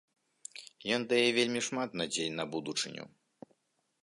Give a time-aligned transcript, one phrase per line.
[0.95, 3.03] Ён дае вельмі шмат надзей на будучыню.